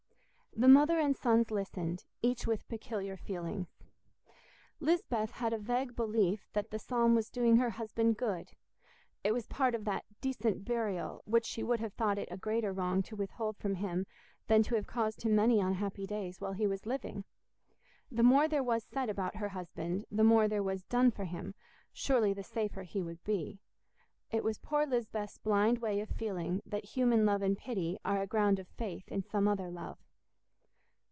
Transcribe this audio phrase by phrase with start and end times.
[0.53, 3.69] The mother and sons listened, each with peculiar feelings.
[4.81, 8.51] Lisbeth had a vague belief that the psalm was doing her husband good;
[9.23, 12.73] it was part of that decent burial which she would have thought it a greater
[12.73, 14.05] wrong to withhold from him
[14.47, 17.23] than to have caused him many unhappy days while he was living.
[18.11, 21.55] The more there was said about her husband, the more there was done for him,
[21.93, 23.61] surely the safer he would be.
[24.29, 28.27] It was poor Lisbeth's blind way of feeling that human love and pity are a
[28.27, 29.97] ground of faith in some other love.